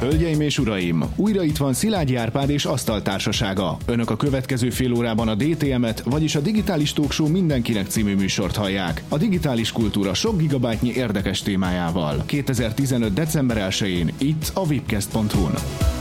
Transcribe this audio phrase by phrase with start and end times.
[0.00, 3.76] Hölgyeim és uraim, újra itt van Szilágyi Árpád és Asztaltársasága.
[3.86, 8.56] Önök a következő fél órában a DTM-et, vagyis a Digitális Talk Show mindenkinek című műsort
[8.56, 9.02] hallják.
[9.08, 12.22] A digitális kultúra sok gigabájtnyi érdekes témájával.
[12.26, 13.12] 2015.
[13.12, 15.97] december 1-én itt a vipcast.hu-n.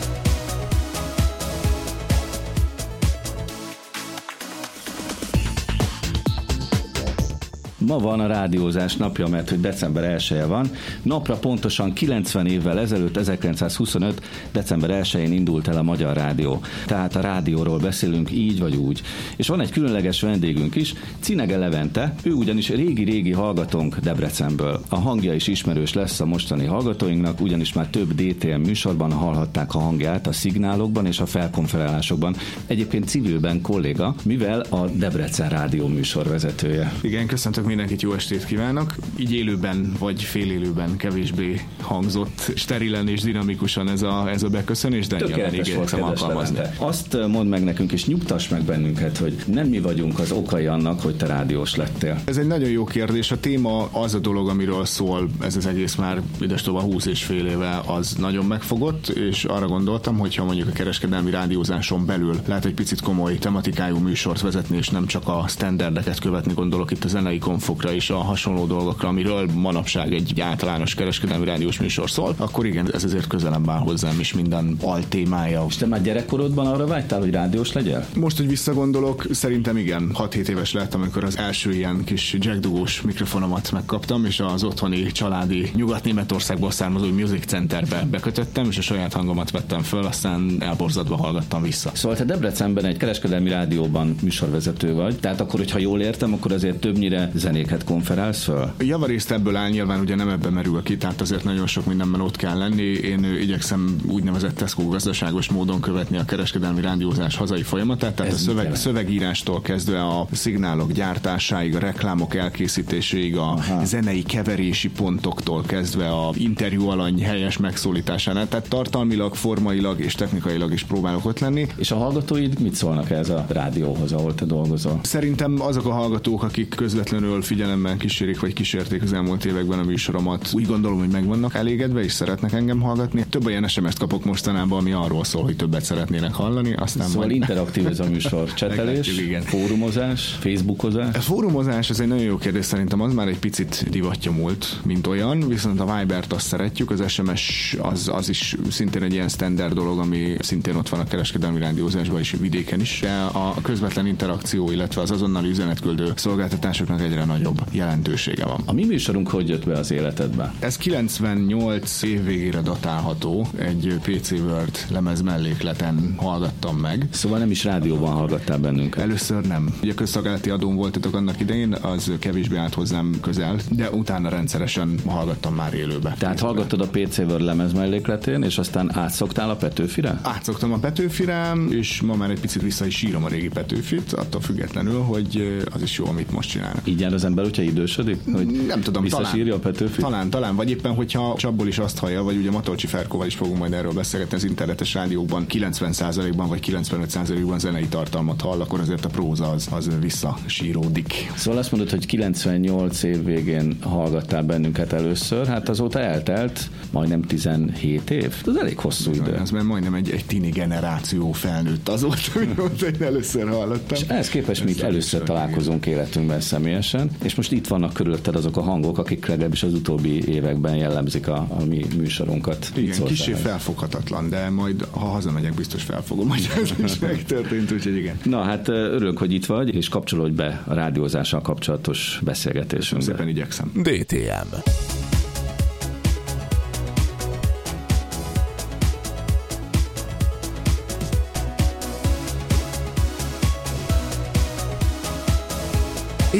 [7.87, 10.69] Ma van a rádiózás napja, mert hogy december 1 -e van.
[11.01, 14.21] Napra pontosan 90 évvel ezelőtt, 1925.
[14.51, 16.61] december 1-én indult el a Magyar Rádió.
[16.85, 19.01] Tehát a rádióról beszélünk így vagy úgy.
[19.35, 24.81] És van egy különleges vendégünk is, Cinege Levente, ő ugyanis régi-régi hallgatónk Debrecenből.
[24.89, 29.79] A hangja is ismerős lesz a mostani hallgatóinknak, ugyanis már több DTM műsorban hallhatták a
[29.79, 32.35] hangját a szignálokban és a felkonferálásokban.
[32.65, 36.93] Egyébként civilben kolléga, mivel a Debrecen Rádió műsorvezetője.
[37.01, 38.95] Igen, köszöntök mindenkit, jó estét kívánok!
[39.15, 45.17] Így élőben vagy félélőben kevésbé hangzott sterilen és dinamikusan ez a, ez a beköszönés, de
[45.17, 46.59] nyilván igyekszem alkalmazni.
[46.77, 51.01] Azt mondd meg nekünk, és nyugtass meg bennünket, hogy nem mi vagyunk az okai annak,
[51.01, 52.21] hogy te rádiós lettél.
[52.25, 53.31] Ez egy nagyon jó kérdés.
[53.31, 57.45] A téma az a dolog, amiről szól ez az egész már idestova 20 és fél
[57.45, 62.65] éve, az nagyon megfogott, és arra gondoltam, hogy ha mondjuk a kereskedelmi rádiózáson belül lehet
[62.65, 67.07] egy picit komoly tematikájú műsort vezetni, és nem csak a standardeket követni, gondolok itt a
[67.07, 67.37] zenei
[67.67, 72.93] konfokra és a hasonló dolgokra, amiről manapság egy általános kereskedelmi rádiós műsor szól, akkor igen,
[72.93, 75.65] ez azért közelebb áll hozzám is minden altémája.
[75.69, 78.05] És te már gyerekkorodban arra vágytál, hogy rádiós legyél?
[78.15, 80.11] Most, hogy visszagondolok, szerintem igen.
[80.13, 85.71] 6-7 éves lettem, amikor az első ilyen kis jackdugós mikrofonomat megkaptam, és az otthoni családi
[85.75, 91.91] Nyugat-Németországból származó Music Centerbe bekötöttem, és a saját hangomat vettem föl, aztán elborzadva hallgattam vissza.
[91.93, 96.79] Szóval te Debrecenben egy kereskedelmi rádióban műsorvezető vagy, tehát akkor, hogyha jól értem, akkor azért
[96.79, 98.71] többnyire zenéket konferálsz föl?
[98.79, 102.35] Javarészt ebből áll, nyilván ugye nem ebbe merül ki, tehát azért nagyon sok mindenben ott
[102.35, 102.83] kell lenni.
[102.83, 108.43] Én igyekszem úgynevezett Tesco gazdaságos módon követni a kereskedelmi rádiózás hazai folyamatát, tehát Ez a
[108.43, 113.85] szöveg, szövegírástól kezdve a szignálok gyártásáig, a reklámok elkészítéséig, a Aha.
[113.85, 120.83] zenei keverési pontoktól kezdve a interjú alany helyes megszólításánál, tehát tartalmilag, formailag és technikailag is
[120.83, 121.67] próbálok ott lenni.
[121.75, 124.99] És a hallgatóid mit szólnak ez a rádióhoz, ahol te dolgozol?
[125.03, 130.49] Szerintem azok a hallgatók, akik közvetlenül figyelemmel kísérik vagy kísérték az elmúlt években a műsoromat,
[130.53, 133.25] úgy gondolom, hogy meg vannak elégedve és szeretnek engem hallgatni.
[133.29, 136.73] Több olyan SMS-t kapok mostanában, ami arról szól, hogy többet szeretnének hallani.
[136.73, 137.35] Aztán szóval majd...
[137.35, 138.53] interaktív ez a műsor.
[138.53, 139.41] Csetelés, igen.
[139.41, 141.15] fórumozás, facebookozás.
[141.15, 145.07] A fórumozás, ez egy nagyon jó kérdés, szerintem az már egy picit divatja múlt, mint
[145.07, 149.73] olyan, viszont a Vibert azt szeretjük, az SMS az, az is szintén egy ilyen standard
[149.73, 152.99] dolog, ami szintén ott van a kereskedelmi rádiózásban és vidéken is.
[153.01, 158.61] De a közvetlen interakció, illetve az azonnali üzenetküldő szolgáltatásoknak egyre nagyobb jelentősége van.
[158.65, 160.53] A mi műsorunk hogy jött be az életedbe?
[160.59, 167.07] Ez 98 év végére datálható, egy PC Word lemez mellékleten hallgattam meg.
[167.11, 169.03] Szóval nem is rádióban hallgattál bennünket?
[169.03, 169.75] Először nem.
[169.83, 175.55] Ugye közszolgálati adón voltatok annak idején, az kevésbé állt hozzám közel, de utána rendszeresen hallgattam
[175.55, 176.15] már élőbe.
[176.19, 180.19] Tehát hallgattad a PC Word lemez mellékletén, és aztán átszoktál a Petőfire?
[180.23, 184.41] Átszoktam a Petőfire, és ma már egy picit vissza is sírom a régi Petőfit, attól
[184.41, 186.87] függetlenül, hogy az is jó, amit most csinálnak.
[186.87, 188.19] Így jár az ember, hogyha idősödik?
[188.33, 190.01] Hogy nem tudom, talán, a Petőfit?
[190.01, 193.57] Talán, talán, vagy éppen, hogyha csapból is azt hallja, vagy ugye Matolcsi Ferkóval is fogunk
[193.57, 199.09] majd erről beszélgetni az internetes rádiókban 90%-ban vagy 95%-ban zenei tartalmat hall, akkor azért a
[199.09, 201.31] próza az, az visszasíródik.
[201.35, 208.09] Szóval azt mondod, hogy 98 év végén hallgattál bennünket először, hát azóta eltelt majdnem 17
[208.09, 208.33] év.
[208.47, 209.35] Ez elég hosszú idő.
[209.35, 212.15] Ez már majdnem egy, egy tini generáció felnőtt azóta,
[212.55, 213.97] mióta én először hallottam.
[213.97, 218.61] És ehhez képest mi először találkozunk életünkben személyesen, és most itt vannak körülötted azok a
[218.61, 222.71] hangok, akik legalábbis az utóbbi években jellemzik a, a mi műsorunkat.
[222.75, 228.19] Igen, kicsi felfoghatatlan, de majd ha hazamegyek, biztos felfogom, hogy ez is megtörtént, úgyhogy igen.
[228.23, 233.11] Na hát örülök, hogy itt vagy, és kapcsolódj be a rádiózással kapcsolatos beszélgetésünkbe.
[233.11, 233.71] Szépen igyekszem.
[233.73, 235.06] DTM.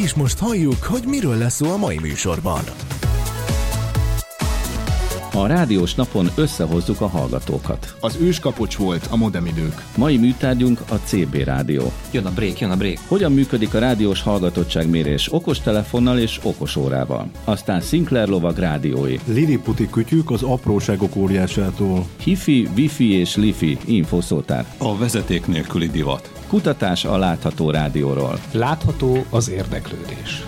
[0.03, 2.63] És most halljuk, hogy miről lesz szó a mai műsorban.
[5.37, 7.95] A rádiós napon összehozzuk a hallgatókat.
[7.99, 9.83] Az őskapocs volt a modemidők.
[9.97, 11.91] Mai műtárgyunk a CB rádió.
[12.11, 12.97] Jön a break, jön a break.
[13.07, 17.29] Hogyan működik a rádiós hallgatottságmérés okos telefonnal és okos órával.
[17.43, 19.17] Aztán Sinclair lovag rádiói.
[19.25, 22.05] Liliputi kütyük az apróságok óriásától.
[22.23, 24.65] Hifi, wifi és lifi infoszótár.
[24.77, 26.31] A vezeték nélküli divat.
[26.47, 28.39] Kutatás a látható rádióról.
[28.51, 30.43] Látható az érdeklődés.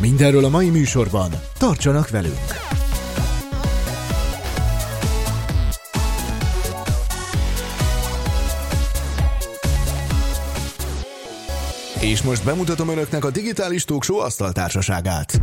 [0.00, 1.30] Mindenről a mai műsorban.
[1.58, 2.64] Tartsanak velünk!
[12.00, 15.40] És most bemutatom önöknek a Digitális Talkshow asztaltársaságát.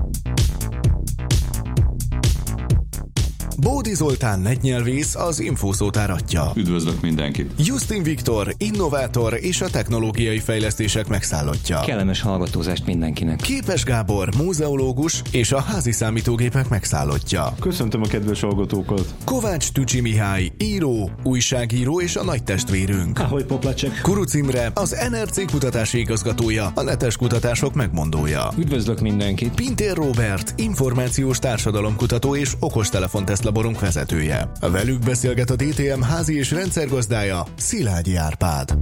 [3.60, 6.52] Bódi Zoltán netnyelvész az infószótáratja.
[6.56, 7.52] Üdvözlök mindenkit!
[7.58, 11.80] Justin Viktor, innovátor és a technológiai fejlesztések megszállottja.
[11.80, 13.38] Kellemes hallgatózást mindenkinek.
[13.38, 17.56] Képes Gábor, múzeológus és a házi számítógépek megszállottja.
[17.60, 19.16] Köszöntöm a kedves hallgatókat!
[19.26, 23.20] Kovács Tücsi Mihály, író, újságíró és a nagy testvérünk.
[23.20, 24.00] Ahogy Poplacsek.
[24.02, 28.50] Kuruc Imre, az NRC kutatási igazgatója, a netes kutatások megmondója.
[28.58, 29.54] Üdvözlök mindenkit.
[29.54, 34.52] Pintér Robert, információs társadalomkutató és okostelefon tesztlaborunk vezetője.
[34.60, 38.78] Velük beszélget a DTM házi és rendszergazdája, Szilágyi Árpád.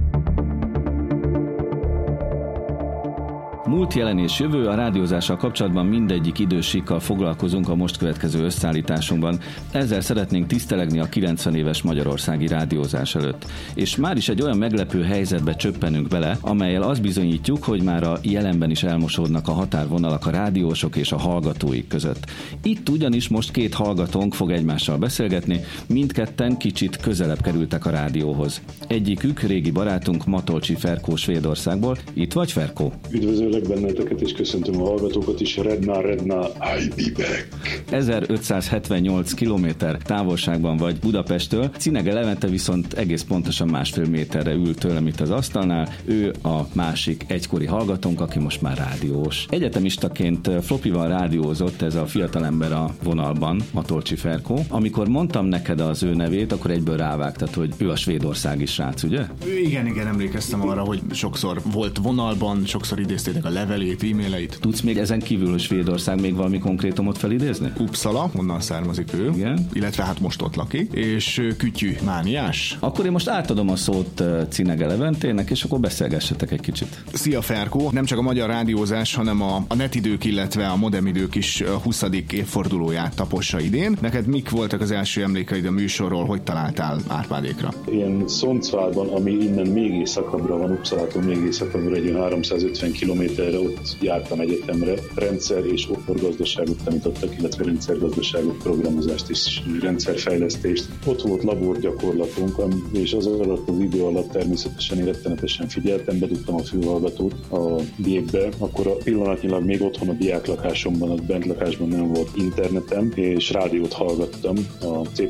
[3.72, 9.38] Múlt, jelen és jövő a rádiózással kapcsolatban mindegyik idősíkkal foglalkozunk a most következő összeállításunkban.
[9.70, 13.46] Ezzel szeretnénk tisztelegni a 90 éves magyarországi rádiózás előtt.
[13.74, 18.18] És már is egy olyan meglepő helyzetbe csöppenünk bele, amelyel azt bizonyítjuk, hogy már a
[18.22, 22.30] jelenben is elmosódnak a határvonalak a rádiósok és a hallgatóik között.
[22.62, 28.62] Itt ugyanis most két hallgatónk fog egymással beszélgetni, mindketten kicsit közelebb kerültek a rádióhoz.
[28.86, 31.96] Egyikük régi barátunk Matolcsi Ferkó Svédországból.
[32.12, 32.92] Itt vagy Ferkó?
[33.10, 35.56] Üdvözöllek benneteket, és köszöntöm a hallgatókat is.
[35.56, 37.48] Redna, Redna, I'll be back.
[37.90, 39.66] 1578 km
[40.04, 41.70] távolságban vagy Budapesttől.
[41.78, 45.88] Cinege Levente viszont egész pontosan másfél méterre ül tőlem itt az asztalnál.
[46.04, 49.46] Ő a másik egykori hallgatónk, aki most már rádiós.
[49.50, 54.58] Egyetemistaként flopival rádiózott ez a fiatalember a vonalban, Matolcsi Ferkó.
[54.68, 59.26] Amikor mondtam neked az ő nevét, akkor egyből rávágtad, hogy ő a svédországi srác, ugye?
[59.64, 64.58] Igen, igen, emlékeztem arra, hogy sokszor volt vonalban, sokszor idéztétek a levelét, e-maileit.
[64.60, 67.72] Tudsz még ezen kívül, hogy Svédország még valami konkrétumot felidézni?
[67.78, 69.68] Uppsala, onnan származik ő, Igen.
[69.72, 72.76] illetve hát most ott lakik, és kütyű, mániás.
[72.80, 77.02] Akkor én most átadom a szót Cinege Leventének, és akkor beszélgessetek egy kicsit.
[77.12, 77.90] Szia Ferkó!
[77.92, 81.78] Nem csak a magyar rádiózás, hanem a, a netidők, illetve a modem idők is a
[81.78, 82.04] 20.
[82.30, 83.96] évfordulóját tapossa idén.
[84.00, 87.72] Neked mik voltak az első emlékeid a műsorról, hogy találtál Árpádékra?
[87.90, 92.92] Ilyen Szoncválban, ami innen még északabbra van, Uppsalától még északabbra, egy olyan 350
[93.34, 94.94] kilométerre ott jártam egyetemre.
[95.14, 100.88] Rendszer és gazdaságot tanítottak, illetve rendszergazdaságot, programozást és rendszerfejlesztést.
[101.06, 102.62] Ott volt laborgyakorlatunk,
[102.92, 108.48] és az alatt az idő alatt természetesen én rettenetesen figyeltem, bedugtam a fülhallgatót a gépbe,
[108.58, 114.54] akkor a pillanatnyilag még otthon a diáklakásomban, a bentlakásban nem volt internetem, és rádiót hallgattam
[114.80, 115.22] a C++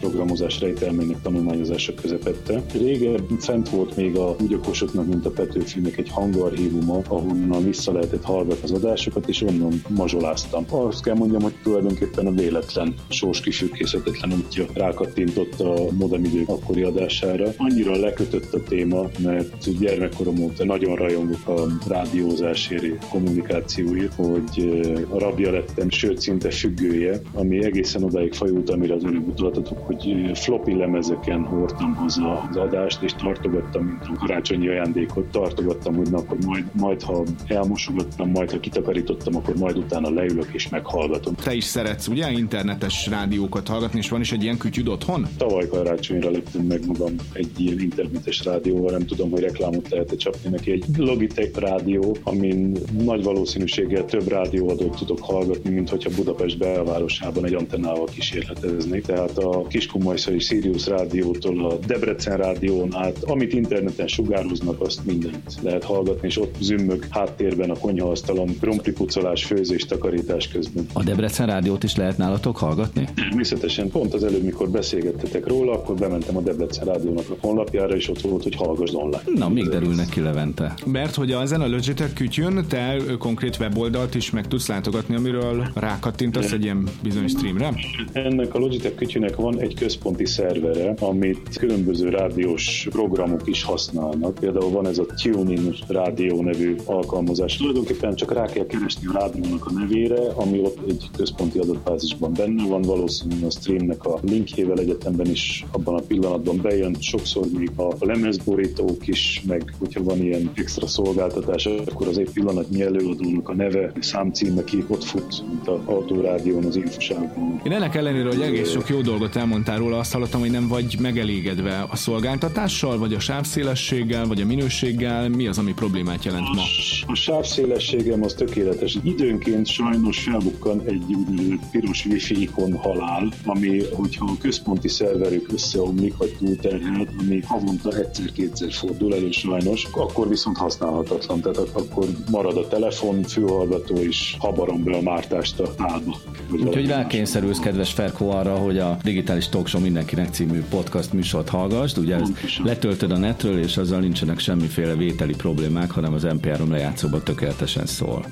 [0.00, 2.62] programozás rejtelmének tanulmányozása közepette.
[2.72, 7.00] Régen fent volt még a úgy okosoknak, mint a Petőfinek egy hangarchívuma,
[7.48, 10.64] ahonnan vissza lehetett hallgatni az adásokat, és onnan mazsoláztam.
[10.70, 17.46] Azt kell mondjam, hogy tulajdonképpen a véletlen, sors kisükészhetetlen útja rákattintott a modemidő akkori adására.
[17.56, 25.18] Annyira lekötött a téma, mert gyermekkorom óta nagyon rajongok a rádiózásért, kommunikációért, hogy eh, a
[25.18, 30.34] rabja lettem, sőt szinte függője, ami egészen odáig fajult, amire az előbb utaltatok, hogy eh,
[30.34, 36.18] floppy lemezeken hordtam haza az adást, és tartogattam, mint a karácsonyi ajándékot, tartogattam, hogy na,
[36.18, 41.34] akkor majd, majd ha elmosogattam, majd ha kitakarítottam, akkor majd utána leülök és meghallgatom.
[41.34, 45.26] Te is szeretsz, ugye, internetes rádiókat hallgatni, és van is egy ilyen kütyüd otthon?
[45.36, 50.50] Tavaly karácsonyra leptem meg magam egy ilyen internetes rádióval, nem tudom, hogy reklámot lehet csapni
[50.50, 50.70] neki.
[50.70, 57.54] Egy Logitech rádió, amin nagy valószínűséggel több rádióadót tudok hallgatni, mint hogyha Budapest belvárosában egy
[57.54, 59.00] antennával kísérletezni.
[59.00, 65.84] Tehát a Kiskunmajszai Sirius rádiótól a Debrecen rádión át, amit interneten sugároznak, azt mindent lehet
[65.84, 70.86] hallgatni, és ott zümmög háttérben a konyhaasztalon, krumplipucolás, főzés, takarítás közben.
[70.92, 73.08] A Debrecen rádiót is lehet nálatok hallgatni?
[73.14, 78.08] Természetesen pont az előbb, mikor beszélgettetek róla, akkor bementem a Debrecen rádiónak a honlapjára, és
[78.08, 79.22] ott volt, hogy hallgass online.
[79.34, 80.74] Na, még derülnek ki Levente.
[80.86, 86.52] Mert hogy ezen a Logitech kütyűn te konkrét weboldalt is meg tudsz látogatni, amiről rákattintasz
[86.52, 87.74] egy ilyen bizonyos streamre.
[88.12, 94.34] Ennek a Logitech kütyűnek van egy központi szervere, amit különböző rádiós programok is használnak.
[94.34, 97.16] Például van ez a TuneIn rádió nevű alkalmazás.
[97.24, 102.66] Tulajdonképpen csak rá kell keresni a rádiónak a nevére, ami ott egy központi adatbázisban benne
[102.66, 102.82] van.
[102.82, 106.96] Valószínűleg a streamnek a linkjével egyetemben is abban a pillanatban bejön.
[107.00, 112.82] Sokszor még a lemezborítók is, meg hogyha van ilyen extra szolgáltatás, akkor az egy pillanatnyi
[112.82, 117.60] előadónak a neve, számcíme ki ott fut, mint a autórádión az infosávban.
[117.64, 120.96] Én ennek ellenére, hogy egész sok jó dolgot elmondtál róla, azt hallottam, hogy nem vagy
[121.00, 125.28] megelégedve a szolgáltatással, vagy a sávszélességgel, vagy a minőséggel.
[125.28, 126.62] Mi az, ami problémát jelent ma?
[127.10, 128.98] A sávszélességem az tökéletes.
[129.02, 136.16] Időnként sajnos felbukkan egy úgynevezett piros wifi ikon halál, ami, hogyha a központi szerverük összeomlik,
[136.16, 141.40] vagy túlterhelt, ami havonta egyszer-kétszer fordul elő sajnos, akkor viszont használhatatlan.
[141.40, 146.16] Tehát akkor marad a telefon, fülhallgató is habarom be a mártást a hálba.
[146.52, 151.98] Úgyhogy rákényszerülsz, kedves Ferko, arra, hogy a Digitális Talk Show mindenkinek című podcast műsort hallgassd.
[151.98, 152.30] Ugye ez
[152.64, 158.24] letöltöd a netről, és azzal nincsenek semmiféle vételi problémák, hanem az MP3 lejátszóban tökéletesen szól.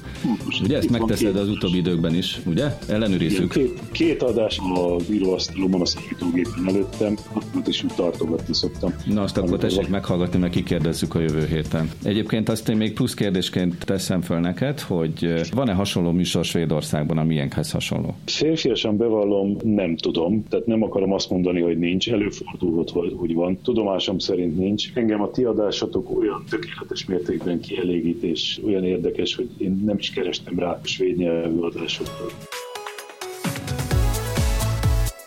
[0.62, 2.64] Ugye ezt megteszed az utóbbi időkben is, ugye?
[2.88, 3.52] Ellenőrizzük.
[3.52, 7.16] Két, két adás a íróasztalomon, a számítógépen előttem,
[7.56, 8.94] ott is úgy tartogatni szoktam.
[9.06, 11.90] Na azt akkor tessék meghallgatni, meg kikérdezzük a jövő héten.
[12.02, 17.35] Egyébként azt én még plusz kérdésként teszem föl neked, hogy van-e hasonló műsor Svédországban, ami
[17.35, 18.14] ilyenhez hasonló?
[18.25, 20.44] Férfiasan bevallom, nem tudom.
[20.49, 22.11] Tehát nem akarom azt mondani, hogy nincs.
[22.11, 23.58] Előfordulhat, hogy van.
[23.62, 24.90] Tudomásom szerint nincs.
[24.94, 28.23] Engem a ti adásatok olyan tökéletes mértékben kielégít,
[28.56, 32.34] és olyan érdekes, hogy én nem is kerestem rá a svéd nyelvű adásokat.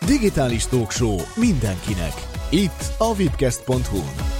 [0.06, 2.12] Digitális Talk Show mindenkinek.
[2.50, 4.39] Itt a vipcast.hu.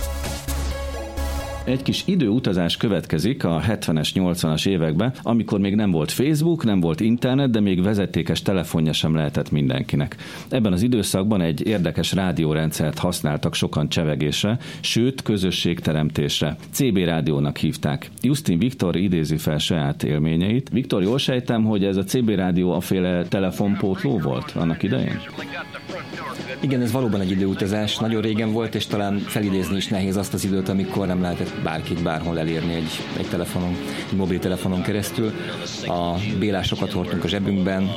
[1.64, 7.00] Egy kis időutazás következik a 70-es, 80-as években, amikor még nem volt Facebook, nem volt
[7.00, 10.16] internet, de még vezetékes telefonja sem lehetett mindenkinek.
[10.48, 16.56] Ebben az időszakban egy érdekes rádiórendszert használtak sokan csevegésre, sőt közösségteremtésre.
[16.70, 18.10] CB rádiónak hívták.
[18.20, 20.68] Justin Viktor idézi fel saját élményeit.
[20.72, 25.20] Viktor, jól sejtem, hogy ez a CB rádió a féle telefonpótló volt annak idején?
[26.60, 27.98] Igen, ez valóban egy időutazás.
[27.98, 32.02] Nagyon régen volt, és talán felidézni is nehéz azt az időt, amikor nem lehetett bárkit
[32.02, 33.76] bárhol elérni egy, egy telefonon,
[34.10, 35.32] egy mobiltelefonon keresztül.
[35.86, 37.90] A bélásokat hordtunk a zsebünkben.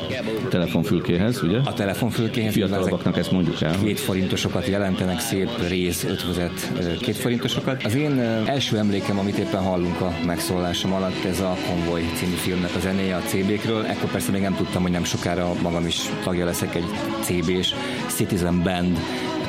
[0.45, 1.57] A telefonfülkéhez, ugye?
[1.65, 2.53] A telefonfülkéhez.
[2.53, 3.75] Fiatalabbaknak ezt mondjuk el.
[3.83, 7.83] Két forintosokat jelentenek, szép rész, ötvözet két forintosokat.
[7.83, 12.75] Az én első emlékem, amit éppen hallunk a megszólásom alatt, ez a Konvoj című filmnek
[12.75, 13.85] a zenéje a CB-kről.
[13.85, 16.85] Ekkor persze még nem tudtam, hogy nem sokára magam is tagja leszek egy
[17.21, 17.73] CB-s
[18.07, 18.97] Citizen Band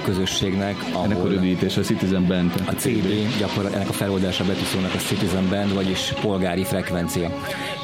[0.04, 0.76] közösségnek.
[0.92, 2.52] Ahol ennek a rövidítés a Citizen Band.
[2.66, 7.30] A CD, gyakorlatilag ennek a feloldása betűszónak a Citizen Band, vagyis polgári frekvencia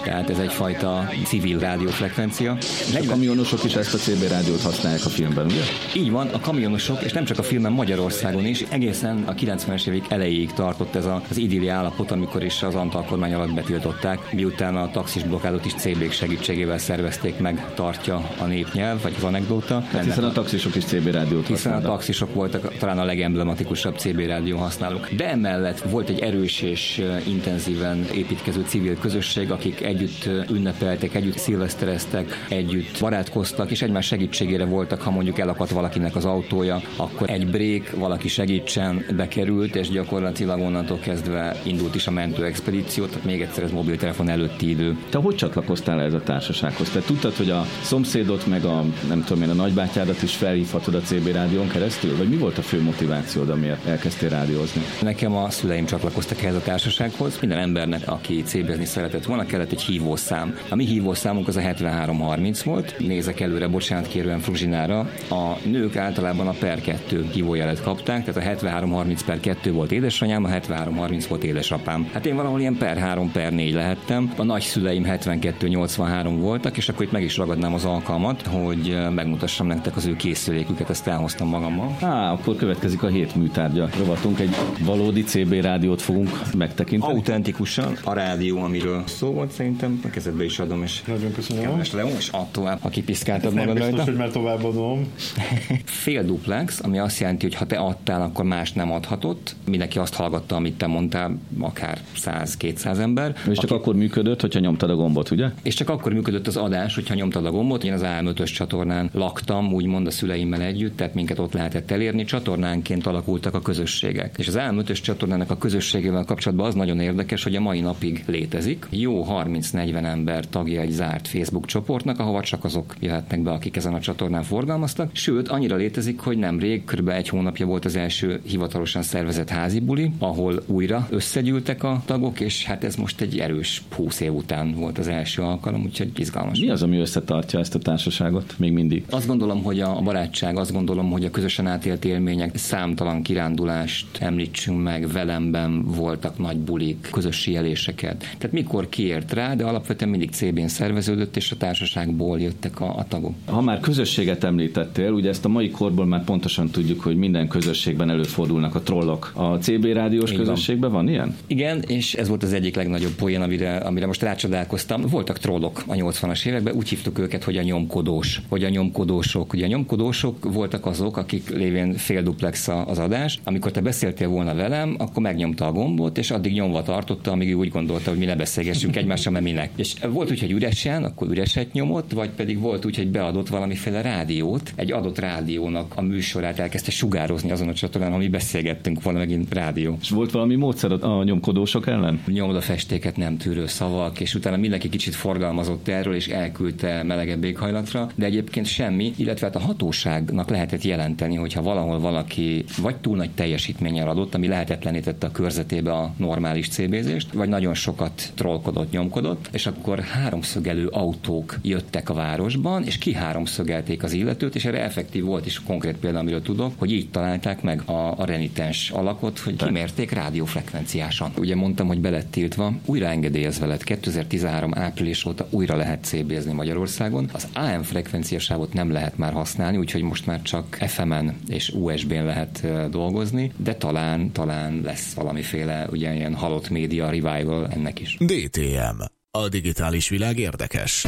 [0.05, 2.57] tehát ez egyfajta civil rádiófrekvencia.
[2.95, 5.63] A kamionosok is ezt a CB rádiót használják a filmben, ugye?
[5.95, 10.05] Így van, a kamionosok, és nem csak a filmben Magyarországon is, egészen a 90-es évek
[10.09, 14.91] elejéig tartott ez az idilli állapot, amikor is az Antal kormány alatt betiltották, miután a
[14.91, 19.81] taxis blokkádot is CB segítségével szervezték meg, tartja a népnyelv, vagy az anekdóta.
[19.81, 24.19] Hát hiszen a taxisok is CB rádiót Hiszen a taxisok voltak talán a legemblematikusabb CB
[24.19, 25.09] rádió használók.
[25.09, 32.47] De emellett volt egy erős és intenzíven építkező civil közösség, akik együtt ünnepeltek, együtt szilvesztereztek,
[32.49, 37.91] együtt barátkoztak, és egymás segítségére voltak, ha mondjuk elakadt valakinek az autója, akkor egy break,
[37.91, 43.63] valaki segítsen, bekerült, és gyakorlatilag onnantól kezdve indult is a mentő expedíció, tehát még egyszer
[43.63, 44.97] ez mobiltelefon előtti idő.
[45.09, 46.91] Te hogy csatlakoztál ez a társasághoz?
[46.91, 51.01] Te tudtad, hogy a szomszédot, meg a nem tudom én, a nagybátyádat is felhívhatod a
[51.01, 52.17] CB rádión keresztül?
[52.17, 54.83] Vagy mi volt a fő motivációd, amiért elkezdtél rádiózni?
[55.03, 57.39] Nekem a szüleim csatlakoztak ehhez a társasághoz.
[57.41, 60.59] Minden embernek, aki CB-zni szeretett volna, kellett egy egy hívószám.
[60.69, 62.95] A mi hívószámunk az a 7330 volt.
[62.99, 64.99] Nézek előre, bocsánat kérően Fruzsinára.
[65.31, 70.45] A nők általában a per 2 hívójelet kapták, tehát a 7330 per 2 volt édesanyám,
[70.45, 72.09] a 7330 volt édesapám.
[72.13, 74.33] Hát én valahol ilyen per 3 per 4 lehettem.
[74.37, 79.97] A nagyszüleim 72-83 voltak, és akkor itt meg is ragadnám az alkalmat, hogy megmutassam nektek
[79.97, 81.97] az ő készüléküket, ezt elhoztam magammal.
[82.01, 84.41] Á, akkor következik a hét műtárgya rovatunk.
[84.41, 87.13] Egy valódi CB rádiót fogunk megtekinteni.
[87.13, 91.63] Autentikusan a rádió, amiről szó volt, szerintem a kezedbe is adom, és nagyon köszönöm.
[91.63, 94.05] Kedves Leó, és add tovább, ha kipiszkáltad magad biztos, rajta.
[94.05, 95.13] hogy már továbbadom.
[95.85, 99.57] Fél duplex, ami azt jelenti, hogy ha te adtál, akkor más nem adhatott.
[99.67, 103.37] Mindenki azt hallgatta, amit te mondtál, akár 100-200 ember.
[103.51, 103.81] És csak aki...
[103.81, 105.47] akkor működött, hogyha nyomtad a gombot, ugye?
[105.63, 107.85] És csak akkor működött az adás, hogyha nyomtad a gombot.
[107.85, 112.25] Én az AM5-ös csatornán laktam, úgymond a szüleimmel együtt, tehát minket ott lehetett elérni.
[112.25, 114.35] Csatornánként alakultak a közösségek.
[114.39, 118.87] És az AM5-ös csatornának a közösségével kapcsolatban az nagyon érdekes, hogy a mai napig létezik.
[118.91, 123.77] Jó 30 30-40 ember tagja egy zárt Facebook csoportnak, ahova csak azok jöhetnek be, akik
[123.77, 125.11] ezen a csatornán forgalmaztak.
[125.13, 127.09] Sőt, annyira létezik, hogy nemrég, kb.
[127.09, 132.65] egy hónapja volt az első hivatalosan szervezett házi buli, ahol újra összegyűltek a tagok, és
[132.65, 136.59] hát ez most egy erős 20 év után volt az első alkalom, úgyhogy izgalmas.
[136.59, 139.05] Mi az, ami összetartja ezt a társaságot még mindig?
[139.11, 144.83] Azt gondolom, hogy a barátság, azt gondolom, hogy a közösen átélt élmények, számtalan kirándulást említsünk
[144.83, 148.19] meg, velemben voltak nagy bulik, közös sieléseket.
[148.19, 152.97] Tehát mikor kiért rá, rá, de alapvetően mindig CB-n szerveződött, és a társaságból jöttek a,
[152.97, 153.35] a tagok.
[153.47, 158.11] Ha már közösséget említettél, ugye ezt a mai korból már pontosan tudjuk, hogy minden közösségben
[158.11, 159.33] előfordulnak a trollok.
[159.35, 161.05] A CB rádiós Így közösségben van.
[161.05, 161.37] van ilyen?
[161.47, 165.03] Igen, és ez volt az egyik legnagyobb poén, amire, amire most rácsodálkoztam.
[165.11, 169.53] Voltak trollok a 80-as években, úgy hívtuk őket, hogy a nyomkodós, vagy a nyomkodósok.
[169.53, 173.41] Ugye a nyomkodósok voltak azok, akik lévén fél duplex az adás.
[173.45, 177.69] Amikor te beszéltél volna velem, akkor megnyomta a gombot, és addig nyomva tartotta, amíg úgy
[177.69, 179.71] gondolta, hogy mi ne beszélgessünk egymással, mert minek.
[179.77, 184.03] És volt úgy, hogy üresen, akkor üreset nyomott, vagy pedig volt úgy, hogy beadott valamiféle
[184.03, 189.55] rádiót, egy adott rádiónak a műsorát elkezdte sugározni azon a csatornán, ami beszélgettünk volna megint
[189.55, 189.99] rádió.
[190.01, 192.23] És volt valami módszer a nyomkodósok ellen?
[192.27, 198.09] Nyomda festéket nem tűrő szavak, és utána mindenki kicsit forgalmazott erről, és elküldte melegebb éghajlatra,
[198.15, 203.31] de egyébként semmi, illetve hát a hatóságnak lehetett jelenteni, hogyha valahol valaki vagy túl nagy
[203.31, 209.67] teljesítménnyel adott, ami lehetetlenítette a körzetébe a normális CB-zést, vagy nagyon sokat trollkodott, nyomkodott, és
[209.67, 215.47] akkor háromszögelő autók jöttek a városban, és ki háromszögelték az illetőt, és erre effektív volt
[215.47, 220.11] is konkrét példa, amiről tudok, hogy így találták meg a, a renitens alakot, hogy kimérték
[220.11, 221.33] rádiófrekvenciásan.
[221.39, 227.29] Ugye mondtam, hogy belett tiltva, újra engedélyezve lett 2013 április óta újra lehet CB-zni Magyarországon.
[227.33, 232.67] Az AM frekvenciásávot nem lehet már használni, úgyhogy most már csak FM-en és USB-n lehet
[232.91, 238.17] dolgozni, de talán, talán lesz valamiféle ugye ilyen halott média revival ennek is.
[238.19, 239.20] DTM.
[239.33, 241.07] A digitális világ érdekes.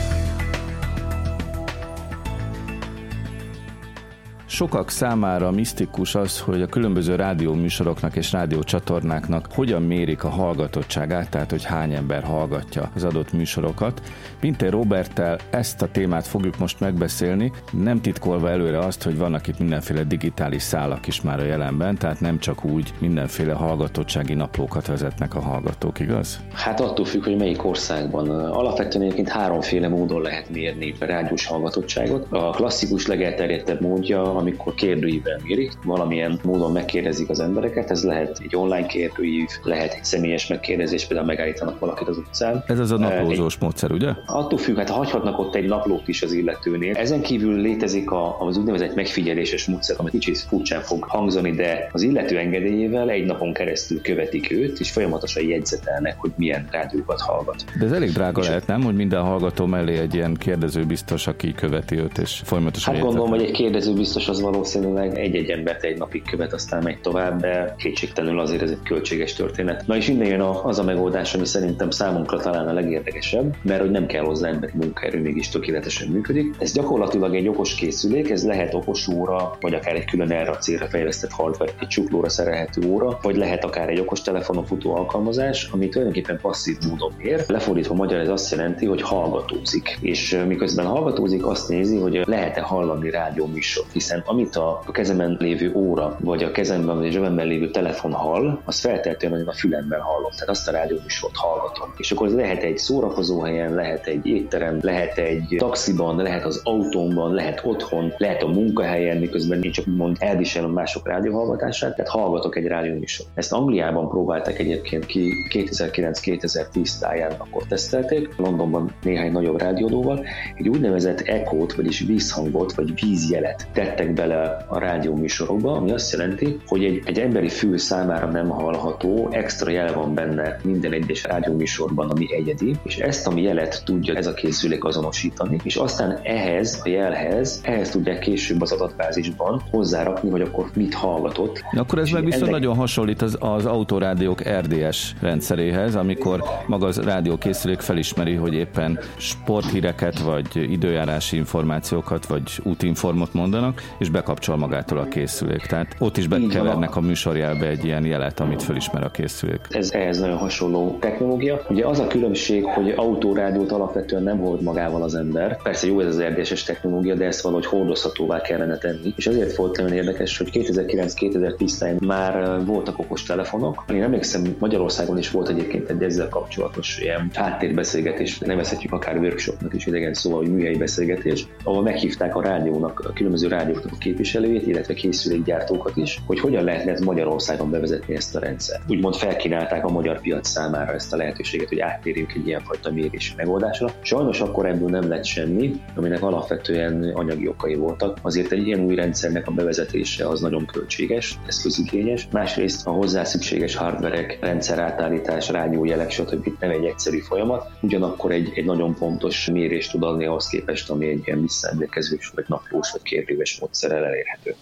[4.52, 11.50] Sokak számára misztikus az, hogy a különböző rádióműsoroknak és rádiócsatornáknak hogyan mérik a hallgatottságát, tehát
[11.50, 14.02] hogy hány ember hallgatja az adott műsorokat.
[14.40, 19.59] Pintér Roberttel ezt a témát fogjuk most megbeszélni, nem titkolva előre azt, hogy vannak itt
[19.59, 25.35] mindenféle digitális szálak is már a jelenben, tehát nem csak úgy mindenféle hallgatottsági naplókat vezetnek
[25.35, 26.40] a hallgatók, igaz?
[26.52, 28.30] Hát attól függ, hogy melyik országban.
[28.30, 32.26] Alapvetően egyébként háromféle módon lehet mérni a rádiós hallgatottságot.
[32.30, 38.56] A klasszikus legelterjedtebb módja, amikor kérdőívvel mérik, valamilyen módon megkérdezik az embereket, ez lehet egy
[38.56, 42.64] online kérdőív, lehet egy személyes megkérdezés, például megállítanak valakit az utcán.
[42.66, 44.11] Ez az a naplózós egy, módszer, ugye?
[44.26, 46.96] Attól függ, hát hagyhatnak ott egy naplót is az illetőnél.
[46.96, 52.02] Ezen kívül létezik a, az úgynevezett megfigyeléses módszer, ami kicsit furcsán fog hangzani, de az
[52.02, 57.64] illető engedélyével egy napon keresztül követik őt, és folyamatosan jegyzetelnek, hogy milyen rádiókat hallgat.
[57.78, 61.26] De ez elég drága és lehet, nem, hogy minden hallgató mellé egy ilyen kérdező biztos,
[61.26, 65.83] aki követi őt, és folyamatosan Hát gondolom, hogy egy kérdező biztos az valószínűleg egy-egy embert
[65.83, 69.87] egy napig követ, aztán megy tovább, de kétségtelenül azért ez egy költséges történet.
[69.87, 73.90] Na és innen jön az a megoldás, ami szerintem számunkra talán a legérdekesebb, mert hogy
[73.90, 76.55] nem kell hozzá emberi munkaerő, mégis tökéletesen működik.
[76.59, 80.57] Ez gyakorlatilag egy okos készülék, ez lehet okos óra, vagy akár egy külön erre a
[80.57, 85.68] célra fejlesztett hardware, egy csuklóra szerelhető óra, vagy lehet akár egy okos telefonon futó alkalmazás,
[85.73, 87.45] ami tulajdonképpen passzív módon mér.
[87.47, 89.99] Lefordítva magyar ez azt jelenti, hogy hallgatózik.
[90.01, 96.16] És miközben hallgatózik, azt nézi, hogy lehet-e hallani rádióműsort, hiszen amit a kezemben lévő óra,
[96.20, 100.30] vagy a kezemben vagy a zsebemben lévő telefon hall, az feltétlenül a fülemben hallom.
[100.30, 101.94] Tehát azt a rádióműsort hallgatom.
[101.96, 106.61] És akkor ez lehet egy szórakozó helyen, lehet egy étterem, lehet egy taxiban, lehet az
[106.64, 112.56] autómban, lehet otthon, lehet a munkahelyen, miközben én csak mond elviselem mások rádióhallgatását, tehát hallgatok
[112.56, 113.28] egy rádióműsort.
[113.35, 121.20] Ezt Angliában próbálták egyébként ki 2009-2010 táján, akkor tesztelték, Londonban néhány nagyobb rádiódóval, egy úgynevezett
[121.20, 127.03] ekót, vagyis vízhangot, vagy vízjelet tettek bele a rádió műsorokba, ami azt jelenti, hogy egy,
[127.05, 132.35] egy emberi fül számára nem hallható, extra jel van benne minden egyes rádió műsorban, ami
[132.35, 137.61] egyedi, és ezt a jelet tudja ez a készülék azonosítani, és aztán ehhez a jelhez,
[137.64, 141.64] ehhez tudják később az adatbázisban hozzárakni, hogy akkor mit hallgatott.
[141.70, 142.61] Na, akkor ez meg viszont ennek...
[142.61, 150.18] nagyon hasonlít az, az autorádiók RDS rendszeréhez, amikor maga az rádiókészülék felismeri, hogy éppen sporthíreket,
[150.18, 155.67] vagy időjárási információkat, vagy útinformot mondanak, és bekapcsol magától a készülék.
[155.67, 159.61] Tehát ott is bekevernek a műsorjelbe egy ilyen jelet, amit fölismer a készülék.
[159.71, 161.61] Ez ehhez nagyon hasonló technológia.
[161.69, 165.62] Ugye az a különbség, hogy autórádiót alapvetően nem hold magával az ember.
[165.62, 169.12] Persze jó ez az RDS-es technológia, de ezt valahogy hordozhatóvá kellene tenni.
[169.17, 173.85] És ezért volt nagyon érdekes, hogy 2009-2010 már voltak okos telefonok.
[173.93, 179.87] Én emlékszem, Magyarországon is volt egyébként egy ezzel kapcsolatos ilyen háttérbeszélgetés, nevezhetjük akár workshopnak is
[179.87, 185.96] idegen szóval, hogy műhelyi beszélgetés, ahol meghívták a rádiónak, a különböző rádióknak képviselőjét, illetve készülékgyártókat
[185.96, 188.83] is, hogy hogyan lehetne Magyarországon bevezetni ezt a rendszert.
[188.88, 193.92] Úgymond felkínálták a magyar piac számára ezt a lehetőséget, hogy áttérjünk egy ilyenfajta mérési megoldásra.
[194.02, 198.18] Sajnos akkor ebből nem lett semmi, aminek alapvetően anyagi okai voltak.
[198.22, 202.28] Azért egy ilyen új rendszernek a bevezetése az nagyon költséges, eszközigényes.
[202.31, 206.48] Másrészt a hozzá szükséges hardverek, rendszer átállítás, rádiójelek, stb.
[206.61, 211.09] nem egy egyszerű folyamat, ugyanakkor egy, egy nagyon fontos mérést tud adni ahhoz képest, ami
[211.09, 214.55] egy ilyen visszaemlékezős, vagy naplós, vagy kérdéves módszerrel elérhető.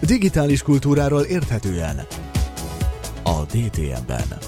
[0.00, 2.06] Digitális kultúráról érthetően
[3.22, 4.38] a DTM-ben.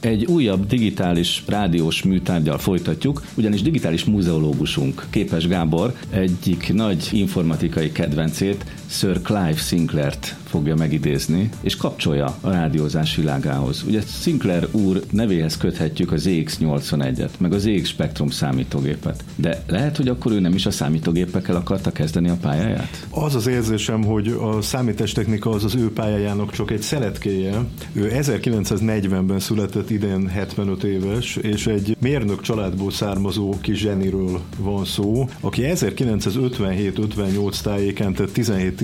[0.00, 8.64] Egy újabb digitális rádiós műtárgyal folytatjuk, ugyanis digitális muzeológusunk, Képes Gábor egyik nagy informatikai kedvencét,
[8.94, 13.84] Sir Clive Sinclair-t fogja megidézni, és kapcsolja a rádiózás világához.
[13.86, 19.24] Ugye Sinclair úr nevéhez köthetjük az ZX81-et, meg az ZX Spectrum számítógépet.
[19.36, 23.06] De lehet, hogy akkor ő nem is a számítógépekkel akarta kezdeni a pályáját?
[23.10, 27.64] Az az érzésem, hogy a számítástechnika az az ő pályájának csak egy szeletkéje.
[27.92, 35.28] Ő 1940-ben született, idén 75 éves, és egy mérnök családból származó kis zseniről van szó,
[35.40, 38.32] aki 1957-58 tájékán, tehát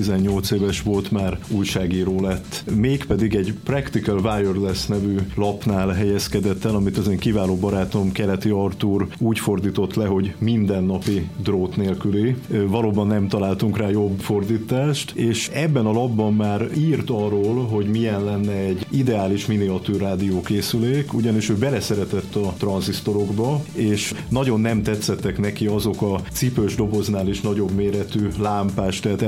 [0.01, 2.65] 17-18 éves volt már újságíró lett.
[2.75, 9.07] Mégpedig egy Practical Wireless nevű lapnál helyezkedett el, amit az én kiváló barátom Keleti Artur
[9.19, 12.37] úgy fordított le, hogy mindennapi drót nélküli.
[12.67, 18.25] Valóban nem találtunk rá jobb fordítást, és ebben a labban már írt arról, hogy milyen
[18.25, 25.67] lenne egy ideális miniatűr rádiókészülék, ugyanis ő beleszeretett a tranzisztorokba, és nagyon nem tetszettek neki
[25.67, 29.23] azok a cipős doboznál is nagyobb méretű lámpás, tehát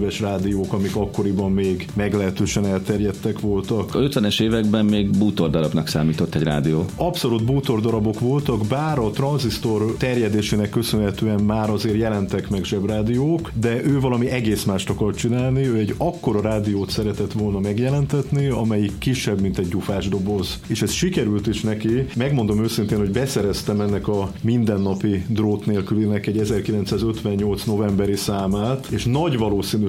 [0.00, 3.94] elektroncsöves rádiók, amik akkoriban még meglehetősen elterjedtek voltak.
[3.94, 6.84] A 50-es években még bútordarabnak számított egy rádió.
[6.96, 14.00] Abszolút bútordarabok voltak, bár a tranzisztor terjedésének köszönhetően már azért jelentek meg zsebrádiók, de ő
[14.00, 19.58] valami egész mást akart csinálni, ő egy akkora rádiót szeretett volna megjelentetni, amelyik kisebb, mint
[19.58, 20.60] egy gyufás doboz.
[20.66, 22.06] És ez sikerült is neki.
[22.16, 29.38] Megmondom őszintén, hogy beszereztem ennek a mindennapi drót nélkülinek egy 1958 novemberi számát, és nagy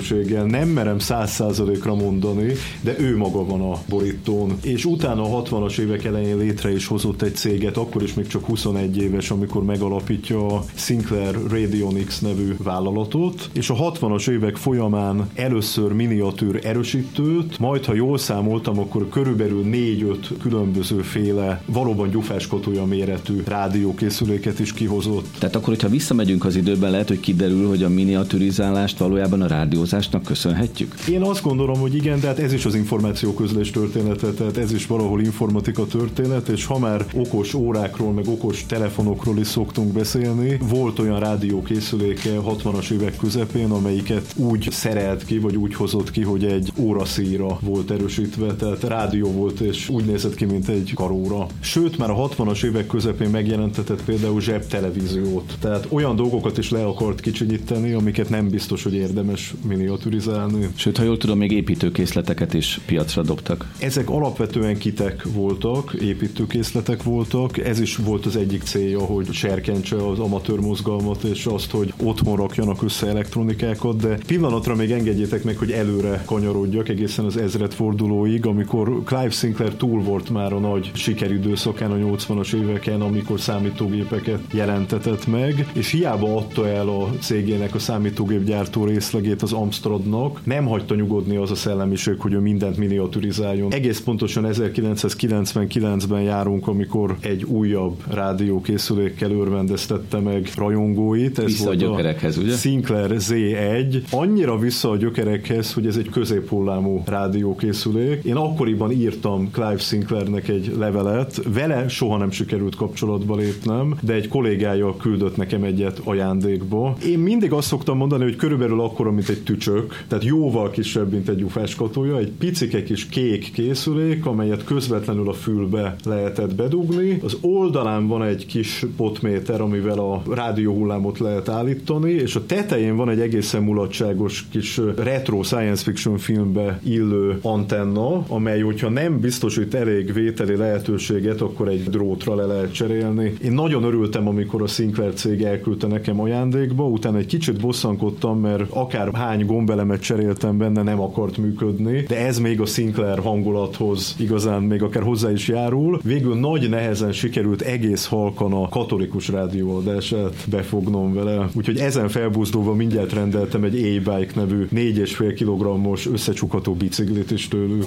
[0.09, 4.57] valószínűséggel nem merem száz százalékra mondani, de ő maga van a borítón.
[4.61, 8.45] És utána a 60-as évek elején létre is hozott egy céget, akkor is még csak
[8.45, 15.91] 21 éves, amikor megalapítja a Sinclair Radionics nevű vállalatot, és a 60-as évek folyamán először
[15.91, 24.59] miniatűr erősítőt, majd ha jól számoltam, akkor körülbelül 4-5 különböző féle, valóban gyufáskotolya méretű rádiókészüléket
[24.59, 25.27] is kihozott.
[25.39, 29.47] Tehát akkor, hogyha visszamegyünk az időben, lehet, hogy kiderül, hogy a miniaturizálást valójában a
[29.91, 30.95] rádiózásnak köszönhetjük?
[31.10, 34.88] Én azt gondolom, hogy igen, de hát ez is az információközlés története, tehát ez is
[34.88, 40.99] valahol informatika történet, és ha már okos órákról, meg okos telefonokról is szoktunk beszélni, volt
[40.99, 46.71] olyan rádiókészüléke 60-as évek közepén, amelyiket úgy szerelt ki, vagy úgy hozott ki, hogy egy
[46.77, 51.47] óraszíra volt erősítve, tehát rádió volt, és úgy nézett ki, mint egy karóra.
[51.60, 55.56] Sőt, már a 60-as évek közepén megjelentetett például zsebtelevíziót.
[55.60, 60.67] Tehát olyan dolgokat is le akart kicsinyíteni, amiket nem biztos, hogy érdemes miniaturizálni.
[60.75, 63.71] Sőt, ha jól tudom, még építőkészleteket is piacra dobtak.
[63.79, 67.57] Ezek alapvetően kitek voltak, építőkészletek voltak.
[67.57, 72.35] Ez is volt az egyik célja, hogy serkentse az amatőr mozgalmat, és azt, hogy otthon
[72.35, 79.01] rakjanak össze elektronikákat, de pillanatra még engedjétek meg, hogy előre kanyarodjak egészen az ezredfordulóig, amikor
[79.05, 85.69] Clive Sinclair túl volt már a nagy sikeridőszakán a 80-as éveken, amikor számítógépeket jelentetett meg,
[85.73, 91.51] és hiába adta el a cégének a számítógépgyártó részlegét az Amstradnak, nem hagyta nyugodni az
[91.51, 93.73] a szellemiség, hogy ő mindent miniaturizáljon.
[93.73, 101.39] Egész pontosan 1999-ben járunk, amikor egy újabb rádiókészülékkel örvendeztette meg rajongóit.
[101.39, 102.55] Ez vissza volt a gyökerekhez, ugye?
[102.55, 104.01] Sinclair Z1.
[104.12, 108.23] Annyira vissza a gyökerekhez, hogy ez egy középhullámú rádiókészülék.
[108.23, 114.27] Én akkoriban írtam Clive Sinclairnek egy levelet, vele soha nem sikerült kapcsolatba lépnem, de egy
[114.27, 116.95] kollégája küldött nekem egyet ajándékba.
[117.05, 121.30] Én mindig azt szoktam mondani, hogy körülbelül akkora, mint egy tücsök, tehát jóval kisebb, mint
[121.30, 127.19] egy gyufáskatója, egy picike kis kék készülék, amelyet közvetlenül a fülbe lehetett bedugni.
[127.24, 133.10] Az oldalán van egy kis potméter, amivel a rádióhullámot lehet állítani, és a tetején van
[133.10, 140.13] egy egészen mulatságos kis retro science fiction filmbe illő antenna, amely, hogyha nem biztosít elég
[140.13, 143.34] vételi lehetőséget, akkor egy drótra le lehet cserélni.
[143.43, 148.69] Én nagyon örültem, amikor a Sinclair cég elküldte nekem ajándékba, utána egy kicsit bosszankodtam, mert
[148.69, 154.63] akár hány gombelemet cseréltem benne, nem akart működni, de ez még a Sinclair hangulathoz igazán
[154.63, 155.99] még akár hozzá is járul.
[156.03, 163.13] Végül nagy nehezen sikerült egész halkan a katolikus rádióadását befognom vele, úgyhogy ezen felbuzdulva mindjárt
[163.13, 167.85] rendeltem egy e-bike nevű 4,5 kg-os összecsukható biciklit is tőlük.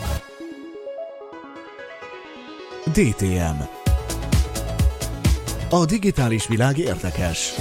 [2.85, 3.63] DTM
[5.71, 7.55] A digitális világ érdekes.